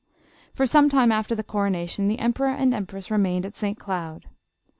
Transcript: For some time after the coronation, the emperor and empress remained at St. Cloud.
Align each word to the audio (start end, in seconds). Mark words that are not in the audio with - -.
For 0.55 0.65
some 0.65 0.89
time 0.89 1.11
after 1.11 1.35
the 1.35 1.43
coronation, 1.43 2.07
the 2.07 2.17
emperor 2.17 2.47
and 2.49 2.73
empress 2.73 3.11
remained 3.11 3.45
at 3.45 3.55
St. 3.55 3.77
Cloud. 3.77 4.25